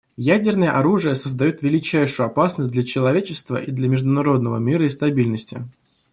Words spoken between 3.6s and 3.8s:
и